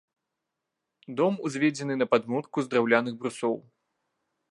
[1.19, 3.55] Дом узведзены на падмурку з драўляных брусоў.